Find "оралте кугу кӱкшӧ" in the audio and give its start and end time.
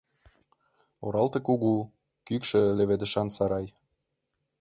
1.05-2.61